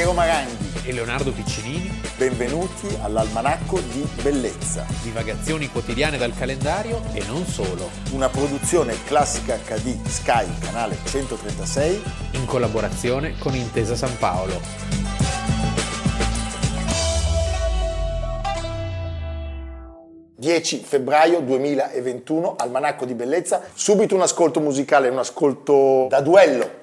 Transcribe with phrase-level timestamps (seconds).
[0.00, 2.00] Piero Maranghi e Leonardo Piccinini.
[2.16, 4.86] Benvenuti all'Almanacco di Bellezza.
[5.02, 7.90] Divagazioni quotidiane dal calendario e non solo.
[8.12, 12.02] Una produzione classica HD Sky, canale 136.
[12.30, 14.58] In collaborazione con Intesa San Paolo.
[20.40, 23.60] ...10 febbraio 2021, Almanacco di Bellezza.
[23.74, 26.79] Subito un ascolto musicale, un ascolto da duello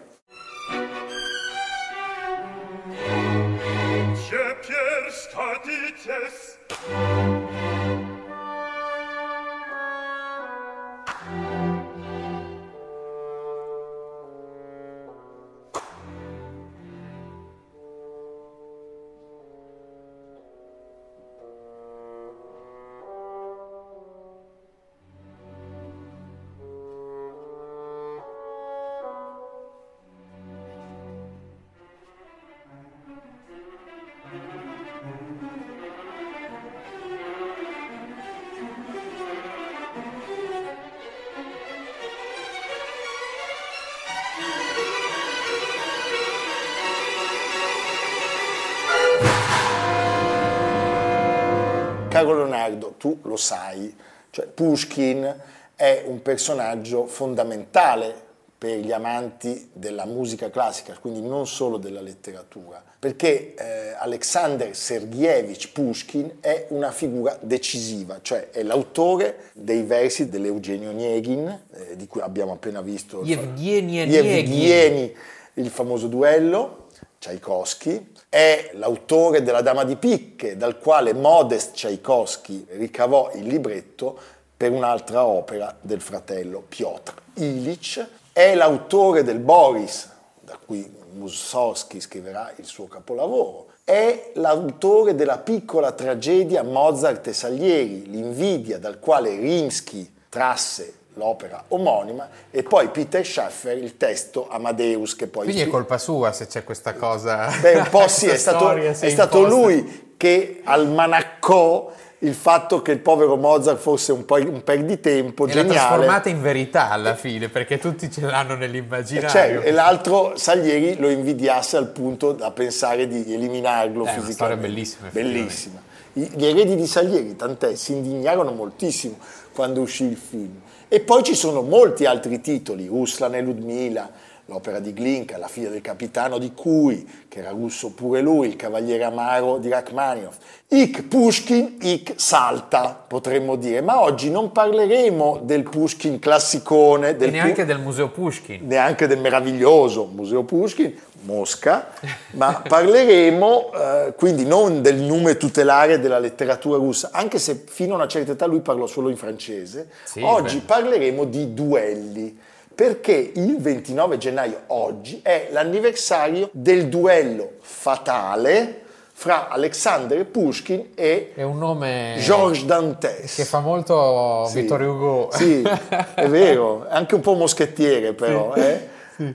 [52.17, 53.95] Caro Leonardo, tu lo sai,
[54.31, 55.35] cioè Pushkin
[55.75, 58.25] è un personaggio fondamentale
[58.57, 65.71] per gli amanti della musica classica, quindi non solo della letteratura, perché eh, Alexander Sergeyevich
[65.71, 72.21] Pushkin è una figura decisiva, cioè è l'autore dei versi dell'Eugenio Onegin, eh, di cui
[72.21, 75.15] abbiamo appena visto Yevgeny Yevgeny,
[75.53, 76.87] il famoso duello,
[77.19, 84.19] Tchaikovsky, è l'autore della Dama di Picche, dal quale Modest Tchaikovsky ricavò il libretto
[84.55, 90.09] per un'altra opera del fratello Piotr Ilich, è l'autore del Boris,
[90.41, 98.09] da cui Mussorgsky scriverà il suo capolavoro, è l'autore della piccola tragedia Mozart e Salieri,
[98.09, 105.27] l'invidia dal quale Rimsky trasse l'opera omonima, e poi Peter Schaffer il testo Amadeus che
[105.27, 105.45] poi...
[105.45, 107.49] Quindi è colpa sua se c'è questa cosa...
[107.59, 112.99] Beh, un po' sì, è stato, è stato lui che almanaccò il fatto che il
[112.99, 115.67] povero Mozart fosse un, po', un perditempo e geniale.
[115.67, 119.29] l'ha trasformata in verità alla fine, perché tutti ce l'hanno nell'immaginario.
[119.29, 124.25] Cioè, e l'altro Salieri lo invidiasse al punto da pensare di eliminarlo è fisicamente.
[124.25, 125.09] Una storia bellissima.
[125.11, 125.81] Bellissima.
[126.13, 129.19] Gli eredi di Salieri, tant'è, si indignarono moltissimo
[129.53, 130.61] quando uscì il film.
[130.89, 134.09] E poi ci sono molti altri titoli, Ruslan e Ludmila,
[134.47, 138.55] l'opera di Glinka, La figlia del capitano di Cui, che era russo pure lui, il
[138.55, 140.37] cavaliere amaro di Rachmaninoff.
[140.69, 143.81] Ik Pushkin, ik salta, potremmo dire.
[143.81, 147.15] Ma oggi non parleremo del Pushkin classicone.
[147.15, 148.67] Del e neanche Pu- del Museo Pushkin.
[148.67, 151.89] Neanche del meraviglioso Museo Pushkin, Mosca,
[152.31, 157.97] ma parleremo eh, quindi non del nome tutelare della letteratura russa, anche se fino a
[157.97, 159.89] una certa età lui parlò solo in francese.
[160.03, 160.65] Sì, Oggi beh.
[160.65, 162.39] parleremo di duelli
[162.87, 168.81] perché il 29 gennaio oggi è l'anniversario del duello fatale
[169.13, 173.33] fra Alexander Pushkin e È un nome Georges Dantes.
[173.33, 174.61] che fa molto Sì.
[174.61, 175.29] Vittorio Hugo.
[175.31, 175.63] Sì,
[176.13, 178.53] è vero, è anche un po' moschettiere però.
[178.53, 178.89] eh.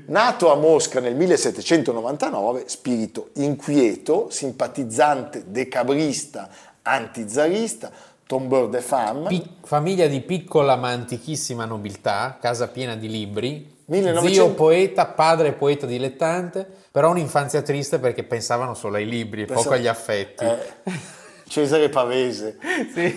[0.06, 6.48] Nato a Mosca nel 1799, spirito inquieto, simpatizzante decabrista,
[6.82, 7.90] antizarista,
[8.32, 9.26] tombeur de femme.
[9.28, 15.52] Pi- famiglia di piccola ma antichissima nobiltà, casa piena di libri, 1900 zio poeta, padre
[15.52, 20.44] poeta dilettante, però un'infanzia triste perché pensavano solo ai libri e Pensa- poco agli affetti.
[20.44, 22.56] Eh, Cesare Pavese.
[22.94, 23.14] Sì.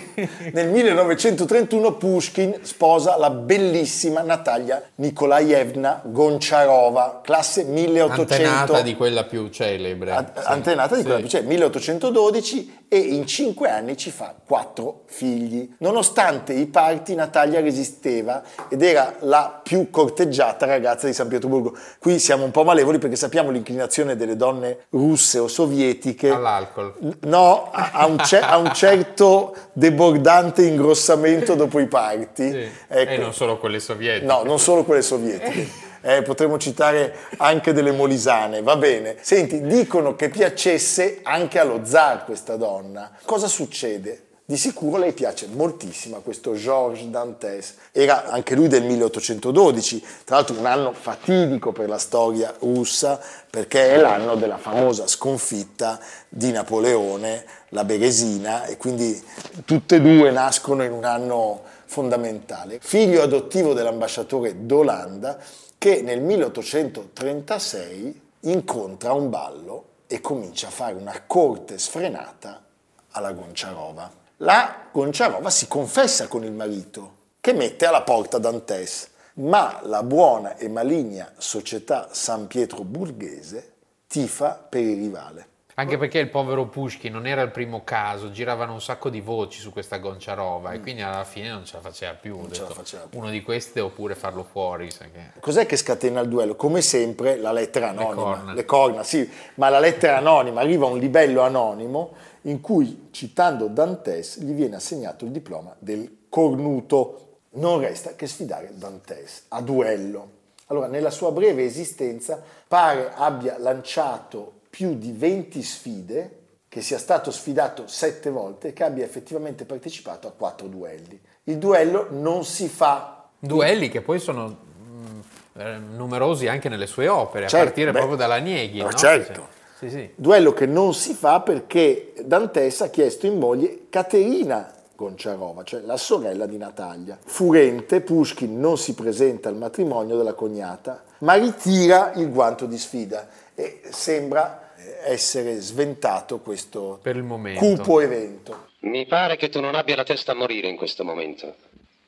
[0.52, 8.22] Nel 1931 Pushkin sposa la bellissima Natalia Nikolaevna Goncharova, classe 1800.
[8.34, 10.12] Antenata di quella più celebre.
[10.12, 10.42] A- Sì.
[10.48, 11.08] antenata di Sì.
[11.08, 15.74] quella, cioè 1812 e in cinque anni ci fa quattro figli.
[15.80, 21.76] Nonostante i parti Natalia resisteva ed era la più corteggiata ragazza di San Pietroburgo.
[22.00, 26.30] Qui siamo un po' malevoli perché sappiamo l'inclinazione delle donne russe o sovietiche.
[26.30, 26.94] All'alcol.
[27.22, 32.50] No, a, a un ce- a un certo debordante ingrossamento dopo i parti.
[32.52, 32.70] Sì.
[32.88, 33.12] Ecco.
[33.12, 34.26] E non solo quelle sovietiche.
[34.26, 35.68] No, non solo quelle sovietiche.
[36.08, 39.16] Eh, potremmo citare anche delle molisane, va bene.
[39.22, 43.10] Senti, dicono che piacesse anche allo zar questa donna.
[43.26, 44.26] Cosa succede?
[44.46, 47.74] Di sicuro lei piace moltissimo a questo Georges Dantes.
[47.92, 53.20] Era anche lui del 1812, tra l'altro un anno fatidico per la storia russa,
[53.50, 56.00] perché è l'anno della famosa sconfitta
[56.30, 59.20] di Napoleone, la Beresina, e quindi
[59.66, 62.78] tutte e due nascono in un anno fondamentale.
[62.80, 65.40] Figlio adottivo dell'ambasciatore d'Olanda,
[65.86, 72.66] che nel 1836 incontra un ballo e comincia a fare una corte sfrenata
[73.12, 74.12] alla Gonciarova.
[74.38, 80.58] La Gonciarova si confessa con il marito, che mette alla porta Dantes, ma la buona
[80.58, 83.74] e maligna società San Pietro Burghese
[84.08, 85.48] tifa per il rivale.
[85.78, 89.60] Anche perché il povero Pushkin non era il primo caso, giravano un sacco di voci
[89.60, 92.38] su questa Gonciarova e quindi alla fine non ce la faceva più.
[92.38, 93.20] Non ce la faceva più.
[93.20, 94.88] Uno di questi oppure farlo fuori.
[94.88, 96.56] che- Cos'è che scatena il duello?
[96.56, 98.14] Come sempre la lettera anonima.
[98.16, 98.54] corna.
[98.54, 102.14] Le corna, sì, ma la lettera anonima arriva a un livello anonimo
[102.44, 107.40] in cui, citando Dantes, gli viene assegnato il diploma del cornuto.
[107.56, 110.30] Non resta che sfidare Dantes a duello.
[110.68, 117.32] Allora, nella sua breve esistenza pare abbia lanciato più di 20 sfide, che sia stato
[117.32, 121.18] sfidato sette volte e che abbia effettivamente partecipato a quattro duelli.
[121.46, 125.20] Il duello non si fa Duelli che poi sono mm,
[125.62, 128.80] eh, numerosi anche nelle sue opere, Certo, a partire beh, proprio dalla Nieghi.
[128.82, 128.92] no?
[128.92, 129.48] certo.
[129.78, 130.10] Sì, sì.
[130.14, 135.96] Duello che non si fa perché Dantes ha chiesto in moglie Caterina Gonciarova, cioè la
[135.96, 137.18] sorella di Natalia.
[137.24, 143.26] Furente, Pushkin non si presenta al matrimonio della cognata, ma ritira il guanto di sfida
[143.56, 144.64] e sembra
[145.04, 147.60] essere sventato questo Per il momento.
[147.60, 148.70] cupo evento.
[148.80, 151.56] Mi pare che tu non abbia la testa a morire in questo momento.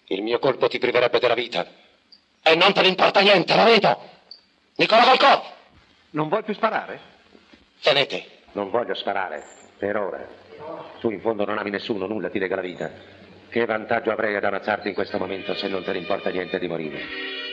[0.06, 1.66] Il mio colpo ti priverebbe della vita.
[2.44, 4.00] E non te ne importa niente, lo vedo!
[4.76, 5.42] Nicola Volkov!
[6.12, 7.00] Non vuoi più sparare?
[7.82, 8.26] Tenete!
[8.54, 9.44] Non voglio sparare,
[9.78, 10.26] per ora.
[11.00, 12.90] Tu in fondo non ami nessuno, nulla ti lega la vita.
[13.50, 16.68] Che vantaggio avrei ad ammazzarti in questo momento se non te ne importa niente di
[16.68, 17.00] morire?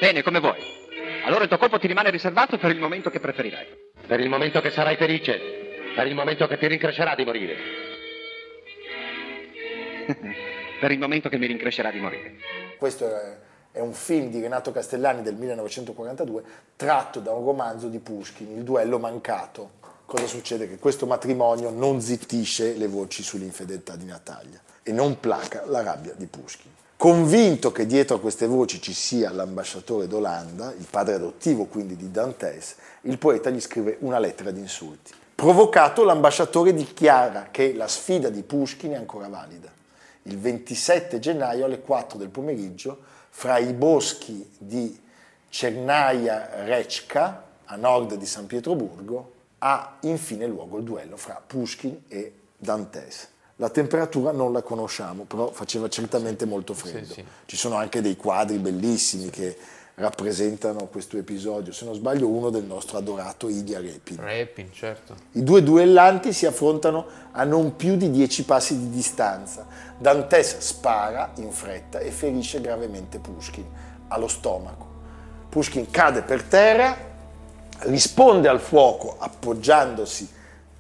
[0.01, 0.61] Bene, come vuoi.
[1.25, 3.67] Allora il tuo colpo ti rimane riservato per il momento che preferirai.
[4.07, 5.41] Per il momento che sarai felice,
[5.95, 7.57] per il momento che ti rincrescerà di morire.
[10.79, 12.35] per il momento che mi rincrescerà di morire.
[12.77, 13.37] Questo è,
[13.73, 16.43] è un film di Renato Castellani del 1942
[16.77, 19.83] tratto da un romanzo di Pushkin, Il duello mancato.
[20.05, 20.69] Cosa succede?
[20.69, 26.13] Che questo matrimonio non zittisce le voci sull'infedeltà di Natalia e non placa la rabbia
[26.15, 26.71] di Pushkin.
[27.05, 32.11] Convinto che dietro a queste voci ci sia l'ambasciatore d'Olanda, il padre adottivo quindi di
[32.11, 35.13] Dantes, il poeta gli scrive una lettera di insulti.
[35.35, 39.71] Provocato, l'ambasciatore dichiara che la sfida di Pushkin è ancora valida.
[40.23, 42.99] Il 27 gennaio alle 4 del pomeriggio,
[43.29, 44.99] fra i boschi di
[45.51, 52.33] Cernaia Recca, a nord di San Pietroburgo, ha infine luogo il duello fra Pushkin e
[52.57, 53.33] Dantes.
[53.57, 57.13] La temperatura non la conosciamo, però faceva certamente molto freddo.
[57.13, 57.25] sì.
[57.47, 59.57] Ci sono anche dei quadri bellissimi che
[59.97, 64.17] rappresentano questo episodio, se non sbaglio uno del nostro adorato Ilya Repin.
[64.21, 65.15] Repin, certo.
[65.33, 69.67] I due duellanti si affrontano a non più di dieci passi di distanza.
[69.97, 73.65] Dantes spara in fretta e ferisce gravemente Pushkin
[74.09, 74.93] allo stomaco.
[75.49, 76.97] Pushkin cade per terra,
[77.83, 80.29] risponde al fuoco appoggiandosi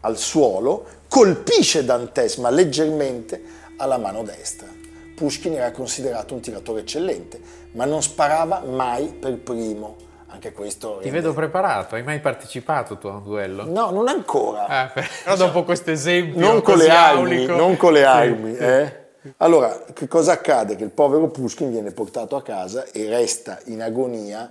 [0.05, 3.43] al suolo, colpisce Dantes ma leggermente
[3.77, 4.69] alla mano destra.
[5.15, 7.41] Pushkin era considerato un tiratore eccellente,
[7.73, 9.97] ma non sparava mai per primo.
[10.27, 13.65] Anche questo Ti vedo preparato, hai mai partecipato tu a un duello?
[13.67, 14.67] No, non ancora.
[14.67, 18.57] Ah, però dopo questo esempio non con le armi, non con le armi.
[18.57, 19.03] eh.
[19.39, 20.75] Allora, che cosa accade?
[20.77, 24.51] Che il povero Pushkin viene portato a casa e resta in agonia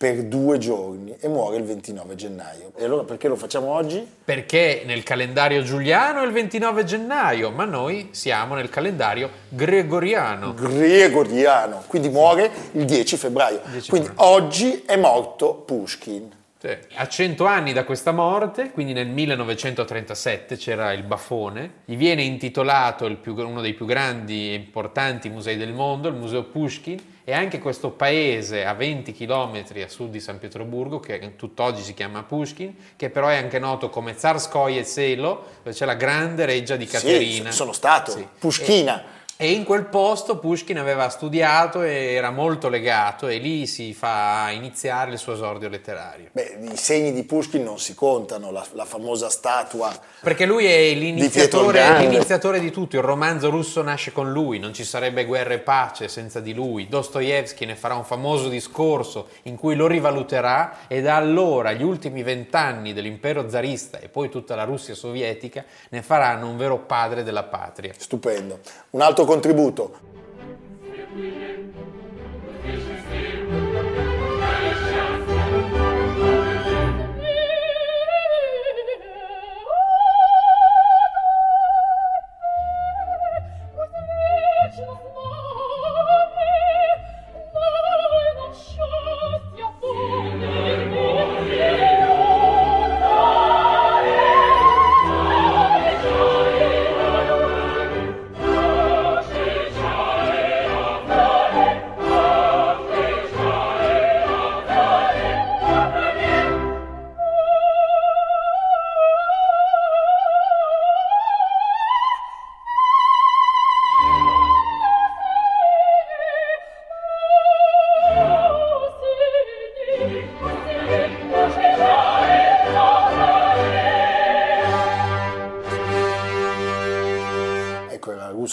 [0.00, 2.72] per due giorni e muore il 29 gennaio.
[2.74, 4.02] E allora perché lo facciamo oggi?
[4.24, 10.54] Perché nel calendario giuliano è il 29 gennaio, ma noi siamo nel calendario gregoriano.
[10.54, 13.60] Gregoriano, quindi muore il 10 febbraio.
[13.70, 14.32] 10 quindi febbraio.
[14.32, 16.38] oggi è morto Pushkin.
[16.58, 16.76] Sì.
[16.94, 23.04] A 100 anni da questa morte, quindi nel 1937 c'era il Bafone, gli viene intitolato
[23.04, 26.98] il più- uno dei più grandi e importanti musei del mondo, il Museo Pushkin,
[27.30, 31.94] e anche questo paese a 20 km a sud di San Pietroburgo, che tutt'oggi si
[31.94, 36.74] chiama Pushkin, che però è anche noto come Tsarskoye Selo, dove c'è la grande reggia
[36.74, 37.52] di Caterina.
[37.52, 38.10] Sì, sono stato.
[38.10, 38.26] Sì.
[38.36, 39.00] Pushkina.
[39.00, 44.50] E in quel posto Pushkin aveva studiato e era molto legato e lì si fa
[44.50, 46.28] iniziare il suo esordio letterario.
[46.32, 50.92] Beh, i segni di Pushkin non si contano, la, la famosa statua Perché lui è
[50.92, 52.06] l'iniziatore, Grande.
[52.06, 56.08] l'iniziatore di tutto, il romanzo russo nasce con lui, non ci sarebbe guerra e pace
[56.08, 56.88] senza di lui.
[56.88, 62.22] Dostoevsky ne farà un famoso discorso in cui lo rivaluterà e da allora gli ultimi
[62.22, 67.44] vent'anni dell'impero zarista e poi tutta la Russia sovietica ne faranno un vero padre della
[67.44, 67.94] patria.
[67.96, 68.60] Stupendo.
[68.90, 69.92] Un altro contributo.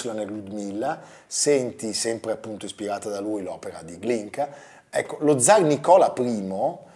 [0.06, 4.50] Glinka, senti sempre appunto ispirata da lui l'opera di Glinka.
[4.90, 6.42] Ecco, lo zar Nicola I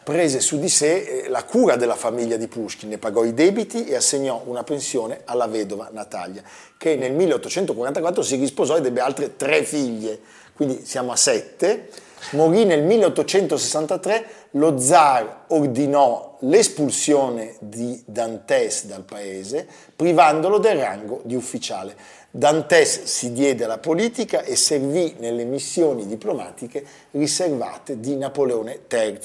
[0.03, 3.85] prese su di sé eh, la cura della famiglia di Pushkin, ne pagò i debiti
[3.85, 6.41] e assegnò una pensione alla vedova Natalia,
[6.77, 10.19] che nel 1844 si risposò ed ebbe altre tre figlie,
[10.53, 11.89] quindi siamo a sette.
[12.31, 21.35] Morì nel 1863, lo zar ordinò l'espulsione di Dantes dal paese, privandolo del rango di
[21.35, 21.95] ufficiale.
[22.33, 29.19] Dantes si diede alla politica e servì nelle missioni diplomatiche riservate di Napoleone III.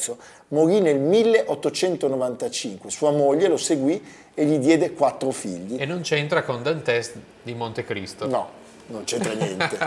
[0.48, 4.02] Morì nel 1895, sua moglie lo seguì
[4.34, 5.80] e gli diede quattro figli.
[5.80, 8.26] E non c'entra con Dantes di Montecristo.
[8.26, 8.48] No,
[8.88, 9.78] non c'entra niente.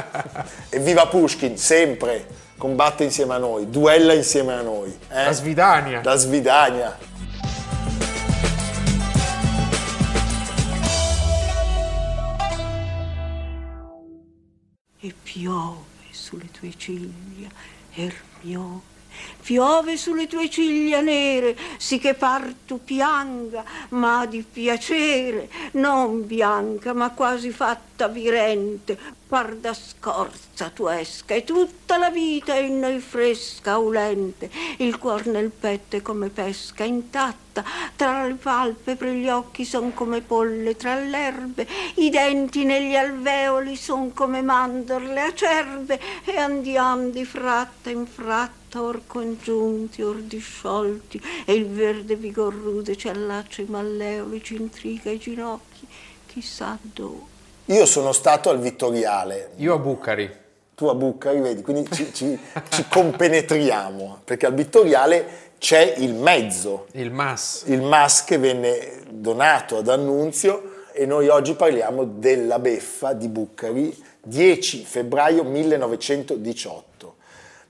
[0.69, 2.25] Evviva Pushkin, sempre,
[2.57, 4.97] combatte insieme a noi, duella insieme a noi.
[5.11, 5.25] Eh?
[5.25, 6.01] La Svidania.
[6.03, 6.97] La Svidania.
[15.31, 17.50] Piove sulle tue ciglia,
[17.93, 18.81] Ermione,
[19.41, 26.93] piove sulle tue ciglia nere, sì che par tu pianga, ma di piacere, non bianca,
[26.93, 28.97] ma quasi fatta virente,
[29.27, 34.97] par da scorza tu esca, e tutta la vita è in noi fresca, ulente, il
[34.97, 37.63] cuor nel petto è come pesca intatta,
[37.95, 44.13] tra le palpebre gli occhi son come polle tra l'erbe, i denti negli alveoli son
[44.13, 51.67] come mandorle acerbe, e andiam di fratta in fratta, or congiunti, or disciolti, e il
[51.67, 55.88] verde vigor rude ci allaccia i malleoli, ci intriga i ginocchi,
[56.27, 57.38] chissà dove.
[57.65, 60.29] Io sono stato al Vittoriale, Io a Bucari.
[60.75, 62.38] tu a Bucari, vedi, quindi ci, ci-
[62.69, 67.63] ci compenetriamo, perché al Vittoriale c'è il mezzo, Il MAS.
[67.67, 73.95] il MAS che venne donato ad Annunzio e noi oggi parliamo della beffa di Bucari
[74.23, 77.08] 10 febbraio 1918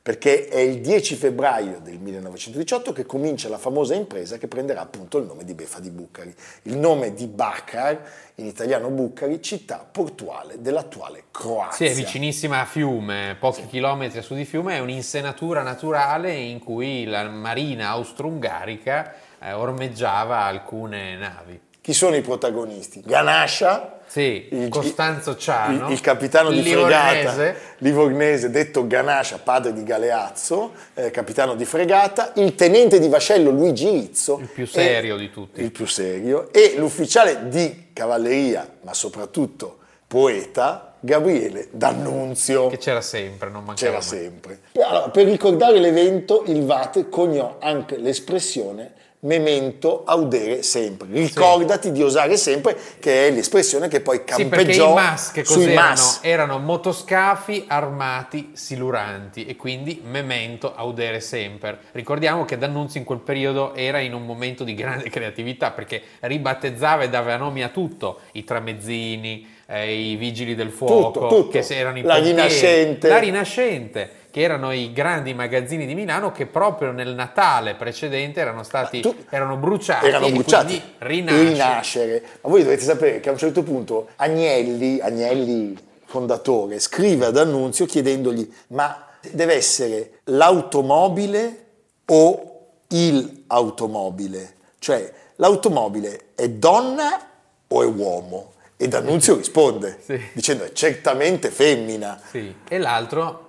[0.01, 5.17] perché è il 10 febbraio del 1918 che comincia la famosa impresa che prenderà appunto
[5.17, 6.33] il nome di beffa di Bucari.
[6.63, 8.01] Il nome di Bacar,
[8.35, 11.89] in italiano Bucari, città portuale dell'attuale Sì, Croazia.
[11.89, 17.03] è vicinissima a Fiume, pochi chilometri a sud di Fiume, è un'insenatura naturale in cui
[17.05, 21.59] la marina austro-ungarica eh, ormeggiava alcune navi.
[21.89, 23.01] Chi sono i protagonisti?
[23.03, 27.27] Ganascia, Sì, Costanzo Ciano, il, il capitano di livornese.
[27.31, 33.49] fregata, livornese, detto Ganascia, padre di Galeazzo, eh, capitano di fregata, il tenente di vascello
[33.49, 35.63] Luigi Rizzo, Il più e- serio di tutti.
[35.63, 42.67] il più serio, e l'ufficiale di cavalleria, ma soprattutto poeta, Gabriele D'Annunzio.
[42.67, 44.01] Che c'era sempre, non mancava C'era mai.
[44.03, 44.59] sempre.
[44.79, 51.07] Allora, per ricordare l'evento, il Vate coniò anche l'espressione memento audere sempre.
[51.11, 55.73] Ricordati di osare sempre, che è l'espressione che poi Sì, campeggiò i MAS che sui?
[55.73, 56.19] MAS.
[56.21, 61.79] Erano motoscafi armati siluranti e quindi memento audere sempre.
[61.91, 67.03] Ricordiamo che D'Annunzio in quel periodo era in un momento di grande creatività perché ribattezzava
[67.03, 71.59] e dava nomi a tutto, i tramezzini, eh, i vigili del fuoco, Tutto, tutto.
[71.59, 73.07] che erano i La pompieri, Rinascente.
[73.09, 78.63] la Rinascente, che erano i grandi magazzini di Milano che proprio nel Natale precedente erano
[78.63, 80.81] stati tu- erano bruciati erano bruciati.
[80.97, 81.49] quindi rinasce.
[81.49, 82.23] Rinascere.
[82.41, 87.85] Ma voi dovete sapere che a un certo punto Agnelli, Agnelli fondatore, scrive ad Annunzio
[87.85, 91.65] chiedendogli ma deve essere l'automobile
[92.05, 94.53] o il automobile?
[94.79, 97.27] Cioè l'automobile è donna
[97.67, 98.53] o è uomo?
[98.77, 100.17] E D'Annunzio risponde Sì.
[100.31, 102.17] dicendo è certamente femmina.
[102.29, 102.55] Sì.
[102.69, 103.47] E l'altro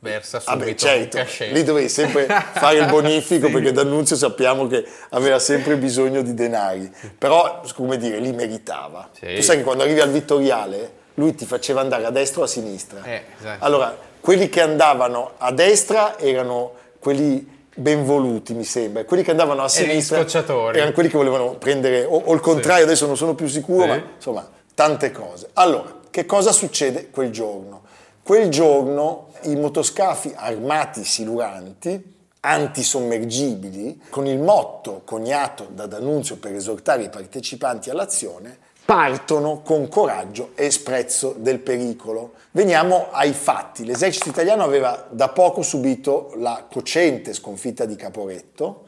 [0.00, 1.52] versa subito Vabbè, un certo, cachet.
[1.52, 3.52] lì dovevi sempre fare il bonifico Sì.
[3.52, 9.08] perché D'Annunzio sappiamo che aveva sempre bisogno di denari, però come dire, li meritava.
[9.12, 9.34] Sì.
[9.34, 12.46] Tu sai che quando arrivi al Vittoriale lui ti faceva andare a destra o a
[12.46, 13.02] sinistra.
[13.04, 13.64] Eh, esatto.
[13.64, 19.62] Allora, quelli che andavano a destra erano quelli ben voluti, mi sembra, quelli che andavano
[19.62, 23.46] a sinistra erano quelli che volevano prendere, o, o il contrario, adesso non sono più
[23.48, 23.88] sicuro, Sì.
[23.88, 25.48] ma insomma, tante cose.
[25.54, 27.82] Allora, che cosa succede quel giorno?
[28.30, 32.00] Quel giorno i motoscafi armati siluranti,
[32.38, 40.52] antisommergibili, con il motto coniato da D'Annunzio per esortare i partecipanti all'azione, partono con coraggio
[40.54, 42.34] e sprezzo del pericolo.
[42.52, 43.84] Veniamo ai fatti.
[43.84, 48.84] L'esercito italiano aveva da poco subito la cocente sconfitta di Caporetto,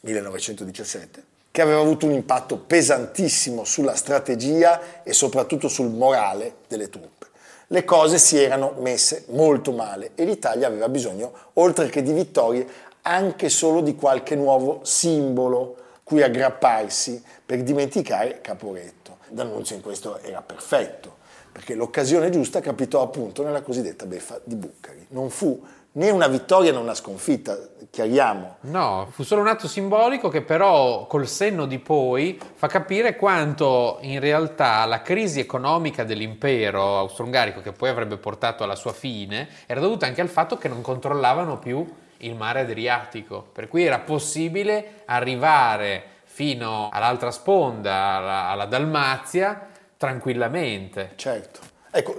[0.00, 7.15] 1917, che aveva avuto un impatto pesantissimo sulla strategia e soprattutto sul morale delle truppe.
[7.68, 12.64] Le cose si erano messe molto male e l'Italia aveva bisogno, oltre che di vittorie,
[13.02, 19.16] anche solo di qualche nuovo simbolo cui aggrapparsi per dimenticare Caporetto.
[19.28, 21.16] D'Annunzio in questo era perfetto,
[21.50, 25.04] perché l'occasione giusta capitò appunto nella cosiddetta beffa di Bucari.
[25.08, 25.60] Non fu
[25.96, 27.58] né una vittoria né una sconfitta,
[27.90, 28.56] chiariamo.
[28.62, 33.98] No, fu solo un atto simbolico che però col senno di poi fa capire quanto
[34.02, 39.80] in realtà la crisi economica dell'impero austro-ungarico che poi avrebbe portato alla sua fine era
[39.80, 41.86] dovuta anche al fatto che non controllavano più
[42.18, 51.12] il mare Adriatico, per cui era possibile arrivare fino all'altra sponda, alla, alla Dalmazia, tranquillamente.
[51.16, 51.74] Certo.
[51.90, 52.16] Ecco,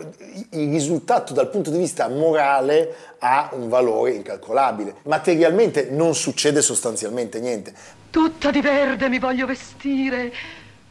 [0.51, 4.95] il risultato dal punto di vista morale ha un valore incalcolabile.
[5.03, 7.73] Materialmente non succede sostanzialmente niente.
[8.09, 10.33] Tutta di verde mi voglio vestire,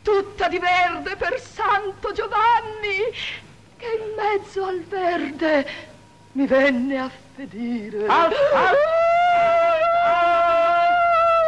[0.03, 2.99] tutta di verde per Santo Giovanni,
[3.77, 5.67] che in mezzo al verde
[6.33, 8.07] mi venne a fedire.
[8.07, 8.77] Al, al,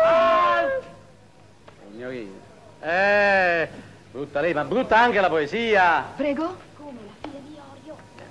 [0.05, 0.83] al,
[1.91, 2.37] Signorina.
[2.81, 3.69] Eh,
[4.11, 6.05] brutta lei, ma brutta anche la poesia.
[6.17, 6.67] Prego?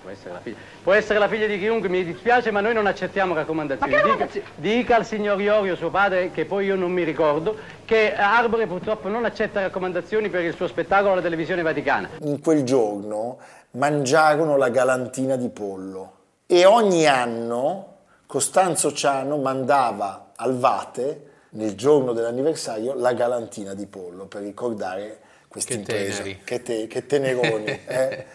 [0.07, 2.87] Può essere, la figlia, può essere la figlia di chiunque, mi dispiace, ma noi non
[2.87, 3.91] accettiamo raccomandazioni.
[3.91, 7.57] Ma che dica, dica al signor Iorio, suo padre, che poi io non mi ricordo,
[7.83, 12.09] che Arbore purtroppo non accetta raccomandazioni per il suo spettacolo alla televisione vaticana.
[12.21, 13.37] In quel giorno
[13.71, 16.13] mangiarono la galantina di pollo
[16.47, 17.95] e ogni anno
[18.27, 25.73] Costanzo Ciano mandava al Vate, nel giorno dell'anniversario, la galantina di pollo per ricordare questa
[25.73, 26.21] Che impresa.
[26.21, 26.41] teneri.
[26.43, 27.65] Che, te- che teneroni.
[27.87, 28.25] eh.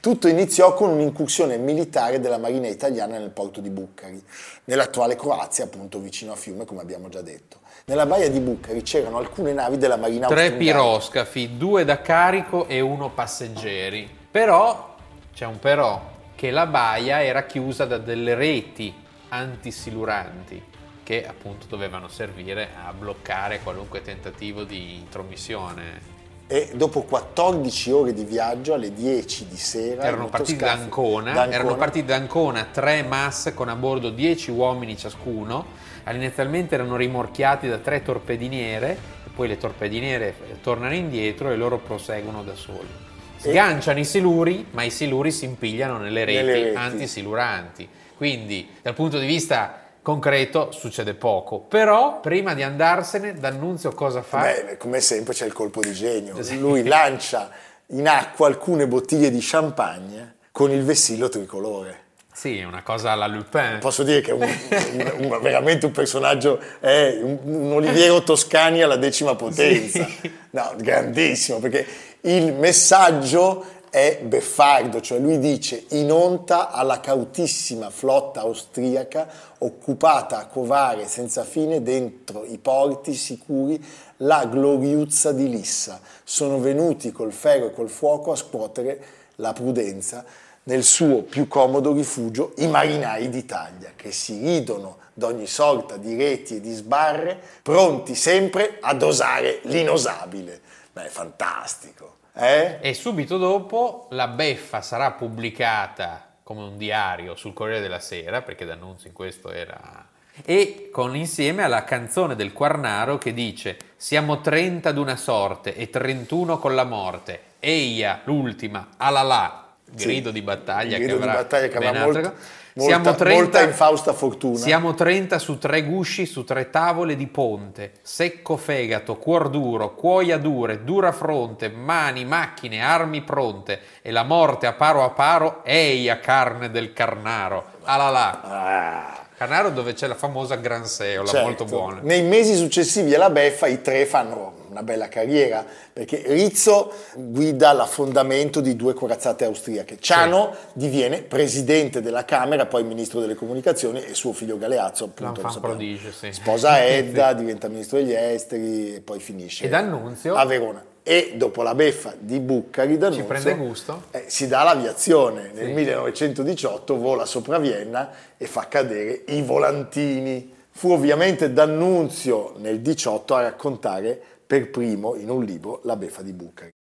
[0.00, 4.24] Tutto iniziò con un'incursione militare della Marina italiana nel porto di Bucari,
[4.64, 7.58] nell'attuale Croazia, appunto vicino a Fiume, come abbiamo già detto.
[7.84, 12.80] Nella baia di Bucari c'erano alcune navi della Marina Tre piroscafi, due da carico e
[12.80, 14.08] uno passeggeri.
[14.30, 14.96] Però,
[15.34, 16.00] c'è un però,
[16.34, 18.94] che la baia era chiusa da delle reti
[19.28, 20.62] antisiluranti
[21.02, 26.19] che appunto dovevano servire a bloccare qualunque tentativo di intromissione.
[26.52, 31.42] E dopo 14 ore di viaggio, alle 10 di sera, Erano partiti da Ancona, da
[31.42, 35.64] Ancona, erano partiti da Ancona tre masse con a bordo 10 uomini ciascuno,
[36.08, 38.90] inizialmente erano rimorchiati da tre torpediniere,
[39.26, 42.88] e poi le torpediniere tornano indietro e loro proseguono da soli.
[43.36, 46.76] Sganciano i siluri, ma i siluri si impigliano nelle reti, Nelle reti.
[46.76, 47.88] antisiluranti.
[48.16, 51.58] Quindi, dal punto di vista concreto, succede poco.
[51.60, 54.40] Però, prima di andarsene, D'Annunzio cosa fa?
[54.42, 56.42] Beh, come sempre c'è il colpo di genio.
[56.42, 56.58] Sì.
[56.58, 57.50] Lui lancia
[57.88, 62.08] in acqua alcune bottiglie di champagne con il vessillo tricolore.
[62.32, 63.78] Sì, è una cosa alla Lupin.
[63.80, 68.80] Posso dire che è un- un- un- veramente un personaggio, è un, un Oliviero Toscani
[68.82, 70.06] alla decima potenza.
[70.50, 71.86] No, grandissimo, perché
[72.22, 80.46] il messaggio è beffardo, cioè lui dice in onta alla cautissima flotta austriaca occupata a
[80.46, 83.84] covare senza fine dentro i porti sicuri
[84.18, 86.00] la gloriuzza di Lissa.
[86.24, 89.04] Sono venuti col ferro e col fuoco a scuotere
[89.36, 90.24] la prudenza
[90.62, 96.56] nel suo più comodo rifugio i marinai d'Italia, che si ridono d'ogni sorta di reti
[96.56, 100.60] e di sbarre, pronti sempre a dosare l'inosabile.
[100.92, 102.78] Beh, fantastico, eh?
[102.80, 108.64] E subito dopo la beffa sarà pubblicata come un diario sul Corriere della Sera, perché
[108.64, 110.08] D'Annunzio in questo era...
[110.44, 116.58] E con insieme alla canzone del Quarnaro che dice Siamo 30 d'una sorte e 31
[116.58, 121.68] con la morte, Eia, l'ultima, alalà, grido Sì, di battaglia grido che di avrà battaglia
[121.68, 122.34] che avrà molta- molta-
[122.72, 124.56] Siamo 30 molta infausta fortuna.
[124.56, 130.38] Siamo 30 su tre gusci, su tre tavole di ponte, secco fegato, cuor duro, cuoia
[130.38, 136.20] dure, dura fronte, mani, macchine, armi pronte, e la morte a paro a paro, eia
[136.20, 137.64] carne del carnaro.
[137.82, 138.42] Alalà.
[138.42, 141.44] Ah, Carnaro dove c'è la famosa Gran Seola, certo.
[141.46, 142.00] molto buona.
[142.02, 148.60] Nei mesi successivi alla beffa i tre fanno una bella carriera, perché Rizzo guida l'affondamento
[148.60, 149.98] di due corazzate austriache.
[150.00, 155.40] Ciano diviene presidente della Camera, poi ministro delle comunicazioni e suo figlio Galeazzo appunto.
[155.60, 156.32] Prodigio, sì.
[156.32, 160.34] Sposa Edda, diventa ministro degli esteri e poi finisce E D'Annunzio?
[160.34, 160.84] a Verona.
[161.02, 164.02] E dopo la beffa di Bucari, D'Annunzio prende gusto?
[164.10, 165.50] eh, si dà l'aviazione.
[165.54, 170.58] Nel 1918 vola sopra Vienna e fa cadere i volantini.
[170.72, 176.32] Fu ovviamente D'Annunzio nel 18 a raccontare per primo in un libro la beffa di
[176.32, 176.74] Bucari.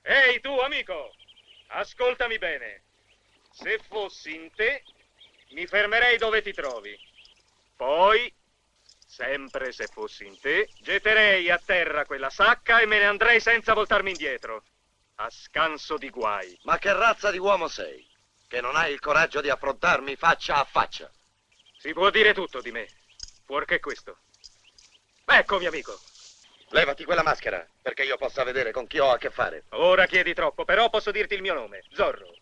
[0.00, 1.12] Ehi tu amico,
[1.70, 2.84] ascoltami bene.
[3.50, 4.84] Se fossi in te,
[5.50, 6.96] mi fermerei dove ti trovi.
[7.74, 8.32] Poi,
[9.04, 13.74] sempre se fossi in te, getterei a terra quella sacca e me ne andrei senza
[13.74, 14.62] voltarmi indietro.
[15.16, 16.56] A scanso di guai.
[16.62, 18.06] Ma che razza di uomo sei?
[18.46, 21.10] Che non hai il coraggio di affrontarmi faccia a faccia.
[21.76, 22.86] Si può dire tutto di me,
[23.44, 24.18] fuorché questo.
[25.24, 26.05] Eccomi amico.
[26.70, 29.64] Levati quella maschera, perché io possa vedere con chi ho a che fare.
[29.70, 32.34] Ora chiedi troppo, però posso dirti il mio nome, Zorro.